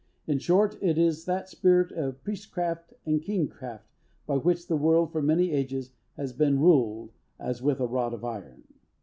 In 0.25 0.39
short, 0.39 0.79
it 0.81 0.97
is 0.97 1.25
that 1.25 1.47
spirit 1.47 1.91
of 1.91 2.23
priestcraft 2.23 2.95
and 3.05 3.21
kingcraft, 3.21 3.83
by 4.25 4.37
which 4.37 4.65
the 4.67 4.75
world, 4.75 5.11
for 5.11 5.21
many 5.21 5.51
ages, 5.51 5.91
has 6.17 6.33
been 6.33 6.59
ruled 6.59 7.11
as 7.37 7.61
with 7.61 7.79
a 7.79 7.85
rod 7.85 8.15
of 8.15 8.25
iron. 8.25 8.63